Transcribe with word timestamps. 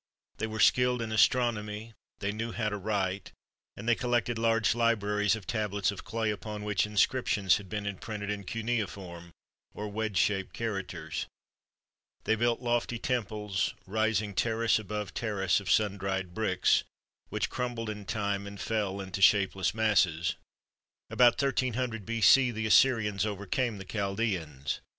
They 0.37 0.47
were 0.47 0.59
skilled 0.59 0.99
in 0.99 1.11
astronomy, 1.11 1.93
they 2.21 2.31
knew 2.31 2.53
how 2.53 2.69
to 2.69 2.77
write, 2.77 3.33
and 3.77 3.87
they 3.87 3.93
collected 3.93 4.39
large 4.39 4.73
libraries 4.73 5.35
of 5.35 5.45
tab 5.45 5.75
lets 5.75 5.91
of 5.91 6.03
clay 6.03 6.31
upon 6.31 6.63
which 6.63 6.87
inscriptions 6.87 7.57
had 7.57 7.69
been 7.69 7.85
imprinted 7.85 8.31
in 8.31 8.43
cuneiform, 8.45 9.31
or 9.75 9.87
wedge 9.89 10.17
shaped 10.17 10.53
characters. 10.53 11.27
They 12.23 12.33
built 12.33 12.61
lofty 12.63 12.97
temples, 12.97 13.75
rising 13.85 14.33
terrace 14.33 14.79
above 14.79 15.13
terrace, 15.13 15.59
of 15.59 15.69
sun 15.69 15.99
dried 15.99 16.33
bricks, 16.33 16.83
which 17.29 17.51
crumbled 17.51 17.87
in 17.91 18.05
time 18.05 18.47
and 18.47 18.59
fell 18.59 19.01
into 19.01 19.21
shapeless 19.21 19.75
masses. 19.75 20.33
About 21.11 21.33
1300 21.39 22.07
B.C. 22.07 22.49
the 22.49 22.65
Assyrians 22.65 23.23
overcame 23.23 23.77
the 23.77 23.85
Chaldaeans. 23.85 24.79